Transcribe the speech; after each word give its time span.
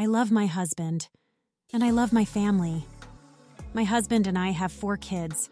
I 0.00 0.06
love 0.06 0.30
my 0.30 0.46
husband, 0.46 1.08
and 1.72 1.82
I 1.82 1.90
love 1.90 2.12
my 2.12 2.24
family. 2.24 2.86
My 3.74 3.82
husband 3.82 4.28
and 4.28 4.38
I 4.38 4.50
have 4.50 4.70
four 4.70 4.96
kids. 4.96 5.50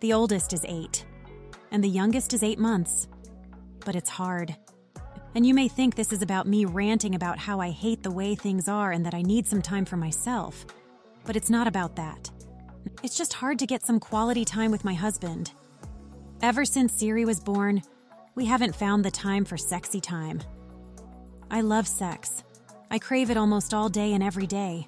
The 0.00 0.14
oldest 0.14 0.54
is 0.54 0.64
eight, 0.66 1.04
and 1.70 1.84
the 1.84 1.90
youngest 1.90 2.32
is 2.32 2.42
eight 2.42 2.58
months. 2.58 3.06
But 3.84 3.94
it's 3.94 4.08
hard. 4.08 4.56
And 5.34 5.44
you 5.44 5.52
may 5.52 5.68
think 5.68 5.94
this 5.94 6.10
is 6.10 6.22
about 6.22 6.46
me 6.46 6.64
ranting 6.64 7.14
about 7.14 7.38
how 7.38 7.60
I 7.60 7.68
hate 7.68 8.02
the 8.02 8.10
way 8.10 8.34
things 8.34 8.66
are 8.66 8.92
and 8.92 9.04
that 9.04 9.12
I 9.12 9.20
need 9.20 9.46
some 9.46 9.60
time 9.60 9.84
for 9.84 9.98
myself. 9.98 10.64
But 11.26 11.36
it's 11.36 11.50
not 11.50 11.68
about 11.68 11.96
that. 11.96 12.30
It's 13.02 13.18
just 13.18 13.34
hard 13.34 13.58
to 13.58 13.66
get 13.66 13.84
some 13.84 14.00
quality 14.00 14.46
time 14.46 14.70
with 14.70 14.86
my 14.86 14.94
husband. 14.94 15.52
Ever 16.40 16.64
since 16.64 16.94
Siri 16.94 17.26
was 17.26 17.40
born, 17.40 17.82
we 18.36 18.46
haven't 18.46 18.74
found 18.74 19.04
the 19.04 19.10
time 19.10 19.44
for 19.44 19.58
sexy 19.58 20.00
time. 20.00 20.40
I 21.50 21.60
love 21.60 21.86
sex. 21.86 22.42
I 22.92 22.98
crave 22.98 23.30
it 23.30 23.38
almost 23.38 23.72
all 23.72 23.88
day 23.88 24.12
and 24.12 24.22
every 24.22 24.46
day, 24.46 24.86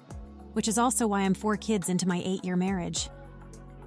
which 0.53 0.67
is 0.67 0.77
also 0.77 1.07
why 1.07 1.21
I'm 1.21 1.33
four 1.33 1.57
kids 1.57 1.89
into 1.89 2.07
my 2.07 2.21
eight 2.23 2.45
year 2.45 2.55
marriage. 2.55 3.09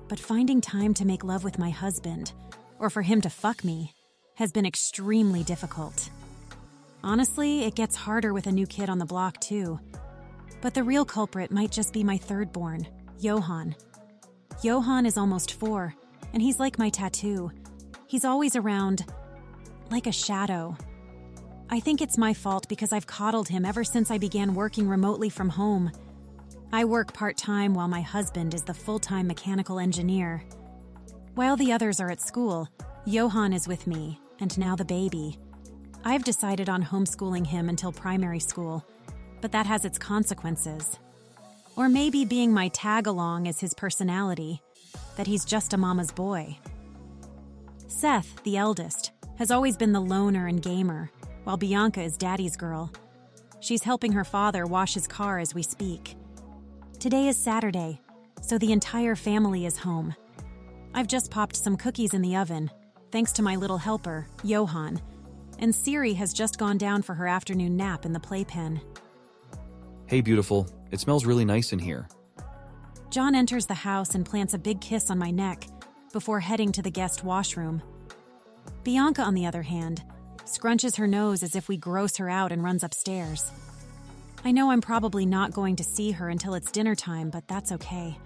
But 0.09 0.19
finding 0.19 0.61
time 0.61 0.93
to 0.95 1.07
make 1.07 1.23
love 1.23 1.45
with 1.45 1.57
my 1.57 1.71
husband, 1.71 2.33
or 2.81 2.91
for 2.91 3.03
him 3.03 3.21
to 3.21 3.31
fuck 3.31 3.63
me, 3.63 3.95
has 4.35 4.51
been 4.51 4.67
extremely 4.67 5.45
difficult. 5.45 6.11
Honestly, 7.05 7.63
it 7.63 7.77
gets 7.77 7.95
harder 7.95 8.35
with 8.35 8.49
a 8.49 8.53
new 8.53 8.67
kid 8.67 8.91
on 8.91 8.99
the 8.99 9.07
block, 9.07 9.39
too. 9.41 9.79
But 10.63 10.75
the 10.75 10.83
real 10.83 11.05
culprit 11.05 11.53
might 11.53 11.71
just 11.71 11.93
be 11.93 12.03
my 12.03 12.17
third 12.17 12.53
born, 12.53 12.89
Yohan. 13.21 13.77
Yohan 14.65 15.07
is 15.07 15.17
almost 15.17 15.53
four, 15.53 15.95
and 16.33 16.43
he's 16.43 16.59
like 16.59 16.77
my 16.77 16.89
tattoo. 16.89 17.53
He's 18.09 18.25
always 18.25 18.57
around, 18.57 19.07
like 19.93 20.09
a 20.09 20.13
shadow. 20.13 20.77
I 21.71 21.81
think 21.81 22.01
it's 22.01 22.17
my 22.17 22.33
fault 22.33 22.67
because 22.69 22.95
I've 22.95 23.07
coddled 23.07 23.49
him 23.49 23.67
ever 23.67 23.85
since 23.85 24.11
I 24.11 24.17
began 24.17 24.55
working 24.55 24.89
remotely 24.89 25.29
from 25.29 25.51
home. 25.51 25.93
I 26.73 26.87
work 26.87 27.13
part 27.13 27.37
time 27.37 27.75
while 27.75 27.89
my 27.89 28.01
husband 28.01 28.55
is 28.55 28.63
the 28.63 28.73
full 28.73 28.99
time 28.99 29.27
mechanical 29.27 29.79
engineer. 29.79 30.43
While 31.35 31.59
the 31.59 31.73
others 31.73 32.01
are 32.01 32.11
at 32.11 32.23
school, 32.23 32.69
Yohan 33.07 33.55
is 33.55 33.69
with 33.69 33.87
me, 33.87 34.19
and 34.41 34.57
now 34.57 34.77
the 34.77 34.85
baby. 34.85 35.39
I've 36.05 36.25
decided 36.25 36.71
on 36.71 36.83
homeschooling 36.83 37.47
him 37.47 37.69
until 37.69 37.93
primary 37.93 38.41
school, 38.41 38.83
but 39.43 39.53
that 39.53 39.67
has 39.67 39.85
its 39.85 39.99
consequences. 39.99 40.99
Or 41.77 41.91
maybe 41.91 42.25
being 42.25 42.51
my 42.51 42.69
tag 42.69 43.07
along 43.07 43.45
is 43.45 43.61
his 43.61 43.75
personality, 43.75 44.63
that 45.17 45.27
he's 45.27 45.45
just 45.45 45.75
a 45.75 45.77
mama's 45.77 46.13
boy. 46.13 46.57
Seth, 47.89 48.43
the 48.43 48.57
eldest, 48.57 49.11
has 49.37 49.51
always 49.51 49.77
been 49.77 49.93
the 49.93 50.01
loner 50.01 50.47
and 50.47 50.63
gamer, 50.63 51.11
while 51.49 51.57
Bianca 51.57 52.03
is 52.03 52.19
daddy's 52.19 52.59
girl. 52.59 52.93
She's 53.61 53.83
helping 53.83 54.13
her 54.13 54.23
father 54.23 54.67
wash 54.67 54.93
his 54.93 55.07
car 55.07 55.39
as 55.39 55.55
we 55.55 55.63
speak. 55.63 56.15
Today 57.01 57.27
is 57.27 57.39
Saturday, 57.39 58.03
so 58.43 58.59
the 58.59 58.71
entire 58.71 59.17
family 59.17 59.65
is 59.65 59.79
home. 59.79 60.15
I've 60.93 61.07
just 61.07 61.31
popped 61.31 61.57
some 61.57 61.79
cookies 61.79 62.13
in 62.13 62.21
the 62.21 62.37
oven, 62.37 62.71
thanks 63.11 63.33
to 63.33 63.43
my 63.43 63.57
little 63.57 63.79
helper, 63.79 64.27
Yohan, 64.45 65.01
and 65.59 65.75
Siri 65.75 66.13
has 66.13 66.35
just 66.35 66.59
gone 66.59 66.77
down 66.77 67.01
for 67.01 67.15
her 67.15 67.27
afternoon 67.27 67.79
nap 67.79 68.05
in 68.05 68.13
the 68.13 68.21
playpen. 68.21 68.83
Hey, 70.05 70.21
beautiful. 70.21 70.69
It 70.91 71.01
smells 71.01 71.25
really 71.25 71.47
nice 71.47 71.73
in 71.73 71.79
here. 71.79 72.09
John 73.09 73.35
enters 73.35 73.65
the 73.65 73.73
house 73.73 74.15
and 74.15 74.27
plants 74.27 74.53
a 74.53 74.59
big 74.59 74.83
kiss 74.83 75.11
on 75.11 75.19
my 75.19 75.31
neck 75.31 75.67
before 76.13 76.41
heading 76.41 76.73
to 76.73 76.83
the 76.83 76.91
guest 76.91 77.25
washroom. 77.25 77.83
Bianca, 78.85 79.23
on 79.23 79.33
the 79.33 79.47
other 79.47 79.63
hand, 79.63 80.05
scrunches 80.49 80.97
her 80.97 81.07
nose 81.07 81.43
as 81.43 81.55
if 81.55 81.69
we 81.69 81.77
gross 81.77 82.17
her 82.17 82.29
out 82.29 82.53
and 82.53 82.63
runs 82.63 82.83
upstairs. 82.83 83.51
I 84.45 84.53
know 84.53 84.71
I'm 84.71 84.81
probably 84.81 85.27
not 85.27 85.53
going 85.53 85.77
to 85.77 85.85
see 85.85 86.13
her 86.13 86.29
until 86.29 86.55
it's 86.55 86.71
dinner 86.71 86.95
time, 86.95 87.31
but 87.31 87.47
that's 87.49 87.73
okay. 87.73 88.19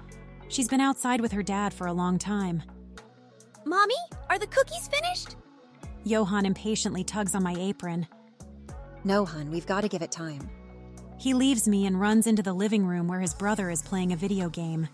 She's 0.49 0.69
been 0.69 0.81
outside 0.81 1.21
with 1.21 1.33
her 1.33 1.43
dad 1.43 1.73
for 1.73 1.87
a 1.87 1.93
long 1.93 2.19
time. 2.19 2.63
Mommy, 3.65 3.95
are 4.29 4.39
the 4.39 4.47
cookies 4.47 4.89
finished? 4.89 5.37
Yohan 6.05 6.45
impatiently 6.45 7.05
tugs 7.05 7.35
on 7.35 7.43
my 7.43 7.55
apron. 7.59 8.07
No, 9.05 9.25
hun, 9.25 9.51
we've 9.51 9.67
got 9.67 9.81
to 9.83 9.89
give 9.89 10.03
it 10.03 10.13
time. 10.13 10.51
He 11.19 11.35
leaves 11.35 11.69
me 11.69 11.87
and 11.87 12.01
runs 12.01 12.27
into 12.27 12.43
the 12.43 12.53
living 12.53 12.85
room 12.85 13.09
where 13.09 13.21
his 13.21 13.35
brother 13.35 13.71
is 13.71 13.83
playing 13.83 14.13
a 14.13 14.17
video 14.17 14.49
game. 14.49 14.89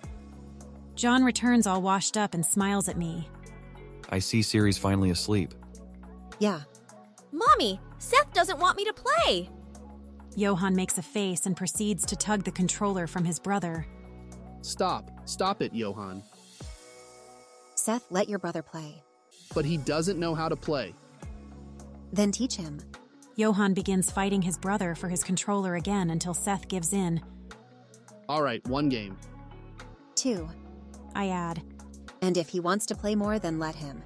John 0.95 1.25
returns 1.25 1.67
all 1.67 1.81
washed 1.81 2.17
up 2.17 2.35
and 2.35 2.45
smiles 2.45 2.89
at 2.89 2.99
me. 2.99 3.29
I 4.11 4.19
see 4.19 4.43
Siri's 4.43 4.79
finally 4.79 5.11
asleep. 5.11 5.55
Yeah, 6.39 6.61
Mommy, 7.33 7.81
Seth 7.99 8.33
doesn't 8.33 8.59
want 8.59 8.77
me 8.77 8.85
to 8.85 8.93
play. 8.93 9.51
Yohan 10.37 10.75
makes 10.75 10.99
a 10.99 11.03
face 11.03 11.47
and 11.47 11.57
proceeds 11.57 12.07
to 12.07 12.17
tug 12.17 12.45
the 12.45 12.51
controller 12.51 13.07
from 13.07 13.25
his 13.25 13.39
brother. 13.39 13.87
Stop. 14.63 15.11
Stop 15.25 15.63
it, 15.63 15.73
Yohan. 15.73 16.23
Seth, 17.75 18.07
let 18.11 18.29
your 18.29 18.39
brother 18.39 18.63
play. 18.63 19.03
But 19.55 19.65
he 19.65 19.77
doesn't 19.79 20.19
know 20.19 20.35
how 20.35 20.49
to 20.49 20.57
play. 20.57 20.95
Then 22.13 22.33
teach 22.33 22.55
him. 22.57 22.81
Yohan 23.37 23.75
begins 23.75 24.11
fighting 24.11 24.43
his 24.43 24.59
brother 24.59 24.95
for 24.95 25.09
his 25.09 25.23
controller 25.23 25.77
again 25.77 26.11
until 26.11 26.35
Seth 26.35 26.69
gives 26.69 26.93
in. 26.93 27.21
All 28.29 28.43
right, 28.43 28.67
one 28.69 28.89
game. 28.89 29.17
Two. 30.15 30.49
I 31.15 31.29
add. 31.29 31.63
And 32.21 32.37
if 32.37 32.49
he 32.49 32.61
wants 32.61 32.85
to 32.87 32.95
play 32.95 33.15
more, 33.15 33.39
then 33.39 33.59
let 33.59 33.75
him. 33.75 34.03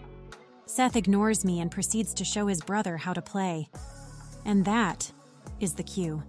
Seth 0.73 0.97
ignores 0.97 1.45
me 1.45 1.61
and 1.61 1.71
proceeds 1.71 2.15
to 2.15 2.25
show 2.25 2.47
his 2.47 2.63
brother 2.63 2.97
how 2.97 3.13
to 3.13 3.21
play. 3.21 3.69
And 4.47 4.65
that 4.65 5.13
is 5.61 5.75
the 5.75 5.83
cue. 5.83 6.23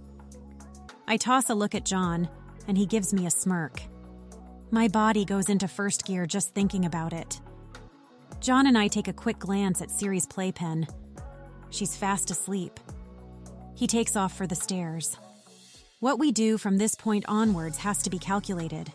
I 1.07 1.15
toss 1.15 1.49
a 1.49 1.55
look 1.55 1.73
at 1.73 1.85
John, 1.85 2.27
and 2.67 2.77
he 2.77 2.85
gives 2.85 3.13
me 3.13 3.25
a 3.25 3.31
smirk. 3.31 3.81
My 4.69 4.89
body 4.89 5.23
goes 5.23 5.47
into 5.47 5.69
first 5.69 6.03
gear 6.03 6.25
just 6.25 6.53
thinking 6.53 6.83
about 6.83 7.13
it. 7.13 7.39
John 8.41 8.67
and 8.67 8.77
I 8.77 8.89
take 8.89 9.07
a 9.07 9.13
quick 9.13 9.39
glance 9.39 9.81
at 9.81 9.89
Siri's 9.89 10.25
playpen. 10.25 10.87
She's 11.69 11.95
fast 11.95 12.29
asleep. 12.29 12.81
He 13.75 13.87
takes 13.87 14.17
off 14.17 14.35
for 14.35 14.45
the 14.45 14.55
stairs. 14.55 15.17
What 16.01 16.19
we 16.19 16.33
do 16.33 16.57
from 16.57 16.79
this 16.79 16.95
point 16.95 17.23
onwards 17.29 17.77
has 17.77 18.03
to 18.03 18.09
be 18.09 18.19
calculated. 18.19 18.91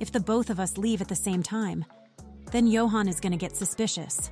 If 0.00 0.12
the 0.12 0.20
both 0.20 0.48
of 0.48 0.58
us 0.58 0.78
leave 0.78 1.02
at 1.02 1.08
the 1.08 1.14
same 1.14 1.42
time, 1.42 1.84
then 2.52 2.66
Yohan 2.66 3.06
is 3.06 3.20
going 3.20 3.32
to 3.32 3.36
get 3.36 3.54
suspicious. 3.54 4.30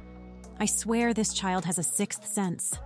I 0.59 0.67
swear 0.67 1.13
this 1.13 1.35
child 1.35 1.65
has 1.67 1.79
a 1.79 1.83
sixth 1.83 2.27
sense. 2.27 2.79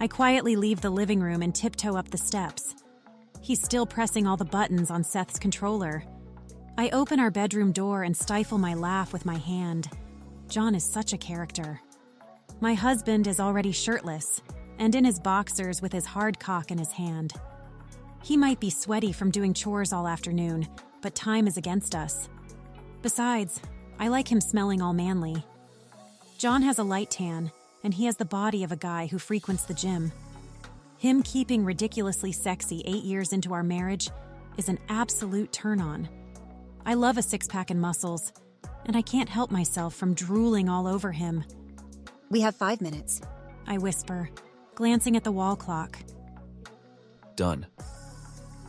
I 0.00 0.08
quietly 0.08 0.56
leave 0.56 0.80
the 0.80 0.90
living 0.90 1.20
room 1.20 1.42
and 1.42 1.54
tiptoe 1.54 1.96
up 1.96 2.10
the 2.10 2.18
steps. 2.18 2.74
He's 3.40 3.62
still 3.62 3.86
pressing 3.86 4.26
all 4.26 4.36
the 4.36 4.44
buttons 4.44 4.90
on 4.90 5.04
Seth's 5.04 5.38
controller. 5.38 6.02
I 6.76 6.90
open 6.90 7.20
our 7.20 7.30
bedroom 7.30 7.72
door 7.72 8.02
and 8.02 8.16
stifle 8.16 8.58
my 8.58 8.74
laugh 8.74 9.12
with 9.12 9.24
my 9.24 9.36
hand. 9.36 9.88
John 10.48 10.74
is 10.74 10.84
such 10.84 11.12
a 11.12 11.18
character. 11.18 11.80
My 12.60 12.74
husband 12.74 13.26
is 13.26 13.38
already 13.38 13.72
shirtless 13.72 14.42
and 14.78 14.94
in 14.94 15.04
his 15.04 15.20
boxers 15.20 15.80
with 15.80 15.92
his 15.92 16.06
hard 16.06 16.40
cock 16.40 16.70
in 16.70 16.78
his 16.78 16.90
hand. 16.90 17.34
He 18.22 18.36
might 18.36 18.58
be 18.58 18.70
sweaty 18.70 19.12
from 19.12 19.30
doing 19.30 19.54
chores 19.54 19.92
all 19.92 20.08
afternoon, 20.08 20.66
but 21.02 21.14
time 21.14 21.46
is 21.46 21.56
against 21.56 21.94
us. 21.94 22.28
Besides, 23.02 23.60
I 23.98 24.08
like 24.08 24.30
him 24.30 24.40
smelling 24.40 24.82
all 24.82 24.92
manly. 24.92 25.44
John 26.40 26.62
has 26.62 26.78
a 26.78 26.82
light 26.82 27.10
tan, 27.10 27.52
and 27.84 27.92
he 27.92 28.06
has 28.06 28.16
the 28.16 28.24
body 28.24 28.64
of 28.64 28.72
a 28.72 28.76
guy 28.76 29.06
who 29.06 29.18
frequents 29.18 29.64
the 29.64 29.74
gym. 29.74 30.10
Him 30.96 31.22
keeping 31.22 31.66
ridiculously 31.66 32.32
sexy 32.32 32.82
eight 32.86 33.04
years 33.04 33.34
into 33.34 33.52
our 33.52 33.62
marriage 33.62 34.08
is 34.56 34.70
an 34.70 34.78
absolute 34.88 35.52
turn 35.52 35.82
on. 35.82 36.08
I 36.86 36.94
love 36.94 37.18
a 37.18 37.22
six 37.22 37.46
pack 37.46 37.70
and 37.70 37.78
muscles, 37.78 38.32
and 38.86 38.96
I 38.96 39.02
can't 39.02 39.28
help 39.28 39.50
myself 39.50 39.94
from 39.94 40.14
drooling 40.14 40.70
all 40.70 40.86
over 40.86 41.12
him. 41.12 41.44
We 42.30 42.40
have 42.40 42.56
five 42.56 42.80
minutes. 42.80 43.20
I 43.66 43.76
whisper, 43.76 44.30
glancing 44.74 45.16
at 45.16 45.24
the 45.24 45.32
wall 45.32 45.56
clock. 45.56 45.98
Done. 47.36 47.66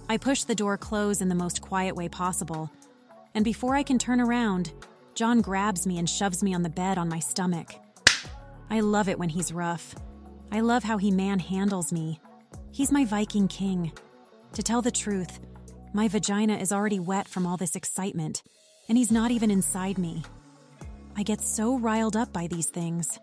I 0.10 0.18
push 0.18 0.44
the 0.44 0.56
door 0.56 0.78
close 0.78 1.22
in 1.22 1.30
the 1.30 1.36
most 1.36 1.62
quiet 1.62 1.96
way 1.96 2.10
possible, 2.10 2.70
and 3.34 3.46
before 3.46 3.76
I 3.76 3.84
can 3.84 3.98
turn 3.98 4.20
around, 4.20 4.74
John 5.14 5.42
grabs 5.42 5.86
me 5.86 5.98
and 5.98 6.10
shoves 6.10 6.42
me 6.42 6.54
on 6.54 6.64
the 6.64 6.70
bed 6.70 6.98
on 6.98 7.10
my 7.10 7.20
stomach. 7.20 7.76
I 8.70 8.80
love 8.80 9.10
it 9.10 9.20
when 9.20 9.30
he's 9.30 9.52
rough. 9.52 9.94
I 10.52 10.62
love 10.62 10.84
how 10.84 10.98
he 10.98 11.12
manhandles 11.12 11.92
me. 11.92 12.20
He's 12.72 12.92
my 12.92 13.06
Viking 13.06 13.48
king. 13.48 13.92
To 14.54 14.64
tell 14.64 14.82
the 14.82 14.92
truth, 14.92 15.40
my 15.94 16.08
vagina 16.08 16.58
is 16.58 16.72
already 16.72 17.00
wet 17.00 17.28
from 17.28 17.46
all 17.46 17.58
this 17.58 17.76
excitement, 17.76 18.44
and 18.88 18.98
he's 18.98 19.12
not 19.12 19.32
even 19.32 19.52
inside 19.52 19.98
me. 19.98 20.24
I 21.18 21.24
get 21.24 21.42
so 21.42 21.78
riled 21.78 22.16
up 22.16 22.32
by 22.32 22.48
these 22.48 22.68
things. 22.68 23.20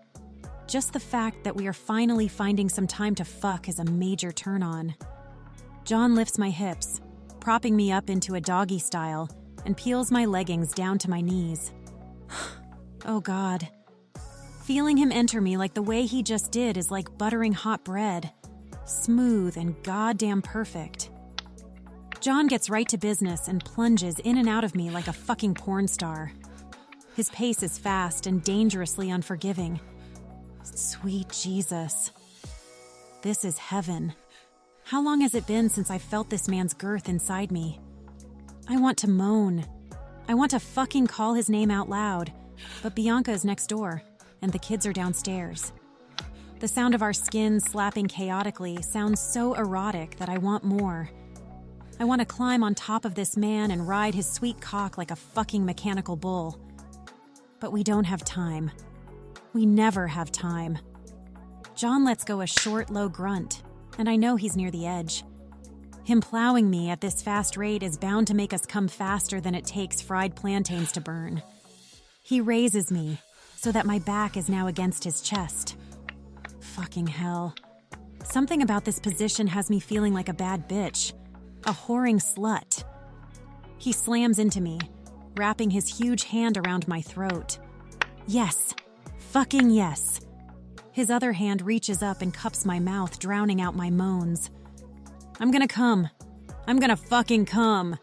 Just 0.66 0.92
the 0.92 1.00
fact 1.00 1.44
that 1.44 1.56
we 1.56 1.66
are 1.66 1.72
finally 1.72 2.28
finding 2.28 2.68
some 2.68 2.86
time 2.86 3.14
to 3.14 3.24
fuck 3.24 3.68
is 3.70 3.78
a 3.78 3.84
major 3.84 4.30
turn 4.30 4.62
on. 4.62 4.94
John 5.84 6.14
lifts 6.14 6.36
my 6.36 6.50
hips, 6.50 7.00
propping 7.40 7.74
me 7.74 7.90
up 7.90 8.10
into 8.10 8.34
a 8.34 8.40
doggy 8.40 8.78
style, 8.78 9.30
and 9.64 9.76
peels 9.76 10.10
my 10.10 10.26
leggings 10.26 10.72
down 10.72 10.98
to 10.98 11.10
my 11.10 11.22
knees. 11.22 11.72
Oh 13.06 13.20
God. 13.20 13.68
Feeling 14.64 14.96
him 14.96 15.12
enter 15.12 15.40
me 15.40 15.56
like 15.56 15.74
the 15.74 15.82
way 15.82 16.04
he 16.04 16.22
just 16.22 16.52
did 16.52 16.76
is 16.76 16.90
like 16.90 17.16
buttering 17.18 17.52
hot 17.52 17.84
bread. 17.84 18.30
Smooth 18.84 19.56
and 19.56 19.80
goddamn 19.82 20.42
perfect. 20.42 21.10
John 22.20 22.46
gets 22.48 22.68
right 22.68 22.88
to 22.88 22.98
business 22.98 23.48
and 23.48 23.64
plunges 23.64 24.18
in 24.18 24.38
and 24.38 24.48
out 24.48 24.64
of 24.64 24.74
me 24.74 24.90
like 24.90 25.08
a 25.08 25.12
fucking 25.12 25.54
porn 25.54 25.86
star. 25.86 26.32
His 27.14 27.30
pace 27.30 27.62
is 27.62 27.78
fast 27.78 28.26
and 28.26 28.42
dangerously 28.42 29.10
unforgiving. 29.10 29.80
Sweet 30.62 31.30
Jesus. 31.30 32.12
This 33.22 33.44
is 33.44 33.58
heaven. 33.58 34.14
How 34.84 35.02
long 35.02 35.20
has 35.20 35.34
it 35.34 35.46
been 35.46 35.68
since 35.68 35.90
I 35.90 35.98
felt 35.98 36.30
this 36.30 36.48
man's 36.48 36.74
girth 36.74 37.08
inside 37.08 37.50
me? 37.50 37.80
I 38.68 38.78
want 38.78 38.98
to 38.98 39.10
moan. 39.10 39.64
I 40.28 40.34
want 40.34 40.50
to 40.52 40.60
fucking 40.60 41.06
call 41.06 41.34
his 41.34 41.50
name 41.50 41.70
out 41.70 41.88
loud, 41.88 42.32
but 42.82 42.94
Bianca 42.94 43.30
is 43.32 43.44
next 43.44 43.66
door, 43.68 44.02
and 44.42 44.52
the 44.52 44.58
kids 44.58 44.86
are 44.86 44.92
downstairs. 44.92 45.72
The 46.60 46.68
sound 46.68 46.94
of 46.94 47.02
our 47.02 47.12
skin 47.12 47.60
slapping 47.60 48.08
chaotically 48.08 48.82
sounds 48.82 49.20
so 49.20 49.54
erotic 49.54 50.16
that 50.16 50.28
I 50.28 50.38
want 50.38 50.64
more. 50.64 51.10
I 52.00 52.04
want 52.04 52.20
to 52.20 52.24
climb 52.24 52.62
on 52.62 52.74
top 52.74 53.04
of 53.04 53.14
this 53.14 53.36
man 53.36 53.70
and 53.70 53.88
ride 53.88 54.14
his 54.14 54.28
sweet 54.28 54.60
cock 54.60 54.98
like 54.98 55.10
a 55.10 55.16
fucking 55.16 55.64
mechanical 55.64 56.16
bull. 56.16 56.58
But 57.60 57.72
we 57.72 57.82
don't 57.82 58.04
have 58.04 58.24
time. 58.24 58.70
We 59.52 59.66
never 59.66 60.06
have 60.06 60.30
time. 60.30 60.78
John 61.74 62.04
lets 62.04 62.24
go 62.24 62.40
a 62.40 62.46
short, 62.46 62.90
low 62.90 63.08
grunt, 63.08 63.62
and 63.98 64.08
I 64.08 64.16
know 64.16 64.36
he's 64.36 64.56
near 64.56 64.70
the 64.70 64.86
edge. 64.86 65.24
Him 66.04 66.20
plowing 66.20 66.70
me 66.70 66.90
at 66.90 67.00
this 67.00 67.22
fast 67.22 67.56
rate 67.56 67.82
is 67.82 67.98
bound 67.98 68.26
to 68.28 68.34
make 68.34 68.52
us 68.52 68.66
come 68.66 68.88
faster 68.88 69.40
than 69.40 69.54
it 69.54 69.64
takes 69.64 70.00
fried 70.00 70.34
plantains 70.34 70.90
to 70.92 71.00
burn. 71.00 71.42
He 72.28 72.42
raises 72.42 72.90
me 72.90 73.16
so 73.56 73.72
that 73.72 73.86
my 73.86 74.00
back 74.00 74.36
is 74.36 74.50
now 74.50 74.66
against 74.66 75.02
his 75.02 75.22
chest. 75.22 75.76
Fucking 76.60 77.06
hell. 77.06 77.54
Something 78.22 78.60
about 78.60 78.84
this 78.84 78.98
position 78.98 79.46
has 79.46 79.70
me 79.70 79.80
feeling 79.80 80.12
like 80.12 80.28
a 80.28 80.34
bad 80.34 80.68
bitch, 80.68 81.14
a 81.64 81.72
whoring 81.72 82.20
slut. 82.22 82.84
He 83.78 83.92
slams 83.92 84.38
into 84.38 84.60
me, 84.60 84.78
wrapping 85.38 85.70
his 85.70 85.88
huge 85.88 86.24
hand 86.24 86.58
around 86.58 86.86
my 86.86 87.00
throat. 87.00 87.58
Yes, 88.26 88.74
fucking 89.30 89.70
yes. 89.70 90.20
His 90.92 91.08
other 91.08 91.32
hand 91.32 91.62
reaches 91.62 92.02
up 92.02 92.20
and 92.20 92.34
cups 92.34 92.66
my 92.66 92.78
mouth, 92.78 93.18
drowning 93.18 93.62
out 93.62 93.74
my 93.74 93.88
moans. 93.88 94.50
I'm 95.40 95.50
gonna 95.50 95.66
come. 95.66 96.10
I'm 96.66 96.78
gonna 96.78 96.94
fucking 96.94 97.46
come. 97.46 97.96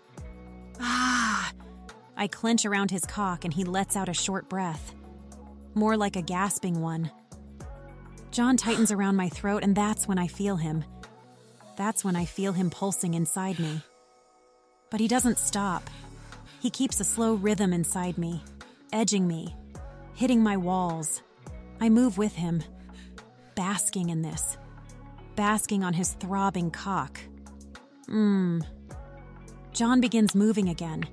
I 2.17 2.27
clench 2.27 2.65
around 2.65 2.91
his 2.91 3.05
cock 3.05 3.45
and 3.45 3.53
he 3.53 3.63
lets 3.63 3.95
out 3.95 4.09
a 4.09 4.13
short 4.13 4.49
breath. 4.49 4.93
More 5.73 5.97
like 5.97 6.15
a 6.15 6.21
gasping 6.21 6.81
one. 6.81 7.11
John 8.31 8.57
tightens 8.57 8.91
around 8.91 9.15
my 9.15 9.29
throat, 9.29 9.63
and 9.63 9.75
that's 9.75 10.07
when 10.07 10.17
I 10.17 10.27
feel 10.27 10.57
him. 10.57 10.83
That's 11.77 12.03
when 12.03 12.15
I 12.15 12.25
feel 12.25 12.53
him 12.53 12.69
pulsing 12.69 13.13
inside 13.13 13.59
me. 13.59 13.81
But 14.89 14.99
he 14.99 15.07
doesn't 15.07 15.39
stop. 15.39 15.89
He 16.61 16.69
keeps 16.69 16.99
a 16.99 17.05
slow 17.05 17.35
rhythm 17.35 17.73
inside 17.73 18.17
me, 18.17 18.43
edging 18.91 19.27
me, 19.27 19.55
hitting 20.15 20.41
my 20.41 20.57
walls. 20.57 21.21
I 21.79 21.89
move 21.89 22.17
with 22.17 22.35
him, 22.35 22.63
basking 23.55 24.09
in 24.09 24.21
this, 24.21 24.57
basking 25.35 25.83
on 25.83 25.93
his 25.93 26.13
throbbing 26.13 26.71
cock. 26.71 27.19
Mmm. 28.09 28.65
John 29.73 29.99
begins 29.99 30.35
moving 30.35 30.69
again, 30.69 31.05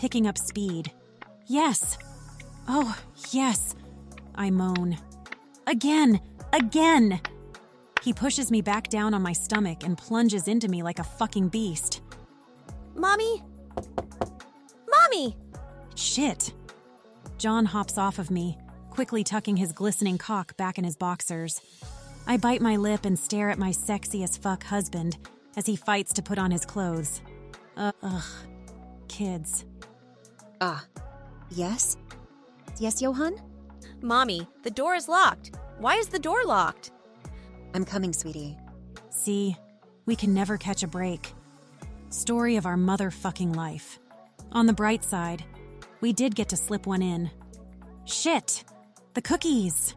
picking 0.00 0.26
up 0.26 0.38
speed. 0.38 0.90
Yes! 1.46 1.98
Oh, 2.66 2.98
yes! 3.32 3.74
I 4.34 4.48
moan. 4.48 4.96
Again! 5.66 6.18
Again! 6.54 7.20
He 8.02 8.14
pushes 8.14 8.50
me 8.50 8.62
back 8.62 8.88
down 8.88 9.12
on 9.12 9.20
my 9.20 9.34
stomach 9.34 9.84
and 9.84 9.98
plunges 9.98 10.48
into 10.48 10.68
me 10.68 10.82
like 10.82 11.00
a 11.00 11.04
fucking 11.04 11.50
beast. 11.50 12.00
Mommy? 12.94 13.42
Mommy! 14.88 15.36
Shit. 15.96 16.54
John 17.36 17.66
hops 17.66 17.98
off 17.98 18.18
of 18.18 18.30
me, 18.30 18.56
quickly 18.88 19.22
tucking 19.22 19.58
his 19.58 19.74
glistening 19.74 20.16
cock 20.16 20.56
back 20.56 20.78
in 20.78 20.84
his 20.84 20.96
boxers. 20.96 21.60
I 22.26 22.38
bite 22.38 22.62
my 22.62 22.76
lip 22.76 23.04
and 23.04 23.18
stare 23.18 23.50
at 23.50 23.58
my 23.58 23.70
sexy 23.70 24.22
as 24.22 24.38
fuck 24.38 24.64
husband 24.64 25.18
as 25.58 25.66
he 25.66 25.76
fights 25.76 26.14
to 26.14 26.22
put 26.22 26.38
on 26.38 26.50
his 26.50 26.64
clothes. 26.64 27.20
Uh, 27.76 27.92
ugh. 28.02 28.24
Kids. 29.08 29.66
Ah. 30.60 30.84
Yes? 31.50 31.96
Yes, 32.78 33.00
Yohan? 33.00 33.40
Mommy, 34.02 34.46
the 34.62 34.70
door 34.70 34.94
is 34.94 35.08
locked. 35.08 35.52
Why 35.78 35.96
is 35.96 36.08
the 36.08 36.18
door 36.18 36.44
locked? 36.44 36.90
I'm 37.74 37.84
coming, 37.84 38.12
sweetie. 38.12 38.56
See, 39.10 39.56
we 40.06 40.16
can 40.16 40.34
never 40.34 40.56
catch 40.58 40.82
a 40.82 40.88
break. 40.88 41.32
Story 42.10 42.56
of 42.56 42.66
our 42.66 42.76
motherfucking 42.76 43.56
life. 43.56 43.98
On 44.52 44.66
the 44.66 44.72
bright 44.72 45.04
side, 45.04 45.44
we 46.00 46.12
did 46.12 46.34
get 46.34 46.48
to 46.50 46.56
slip 46.56 46.86
one 46.86 47.02
in. 47.02 47.30
Shit! 48.04 48.64
The 49.14 49.22
cookies! 49.22 49.94